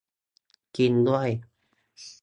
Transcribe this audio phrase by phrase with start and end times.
[0.77, 1.29] กินด้วย!